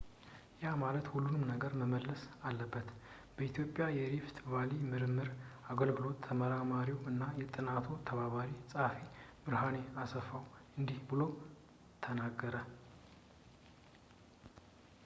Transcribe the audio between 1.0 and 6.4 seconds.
ሁሉም ነገር መመለስ አለበት በኢትዮጵያ የሪፍት ቫሊ ምርምር አገልግሎት